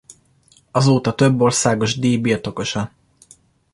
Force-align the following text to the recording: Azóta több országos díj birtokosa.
Azóta 0.71 1.15
több 1.15 1.41
országos 1.41 1.97
díj 1.99 2.17
birtokosa. 2.17 2.91